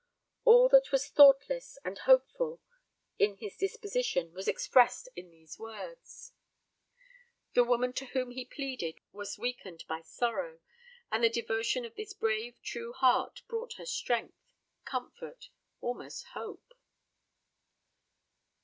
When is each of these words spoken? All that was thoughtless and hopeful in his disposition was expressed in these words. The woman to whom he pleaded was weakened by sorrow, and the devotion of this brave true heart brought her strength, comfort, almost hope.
All 0.45 0.67
that 0.69 0.91
was 0.91 1.09
thoughtless 1.09 1.77
and 1.85 1.95
hopeful 1.99 2.59
in 3.19 3.35
his 3.37 3.55
disposition 3.55 4.33
was 4.33 4.47
expressed 4.47 5.07
in 5.15 5.29
these 5.29 5.59
words. 5.59 6.33
The 7.53 7.63
woman 7.63 7.93
to 7.93 8.05
whom 8.07 8.31
he 8.31 8.43
pleaded 8.43 8.99
was 9.11 9.37
weakened 9.37 9.83
by 9.87 10.01
sorrow, 10.01 10.59
and 11.11 11.23
the 11.23 11.29
devotion 11.29 11.85
of 11.85 11.93
this 11.97 12.13
brave 12.13 12.59
true 12.63 12.93
heart 12.93 13.43
brought 13.47 13.73
her 13.73 13.85
strength, 13.85 14.49
comfort, 14.85 15.49
almost 15.81 16.23
hope. 16.33 16.73